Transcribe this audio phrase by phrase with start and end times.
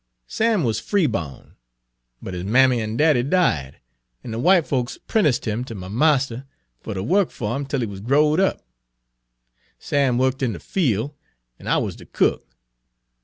[0.25, 1.57] Sam wuz freebawn,
[2.23, 3.77] but his mammy and daddy died,
[4.23, 6.47] an' de w'ite folks 'prenticed him ter my marster
[6.81, 8.65] fer ter work fer 'im 'tel he wuz growed up.
[9.77, 11.15] Sam worked in de fiel',
[11.59, 12.47] an' I wuz de cook.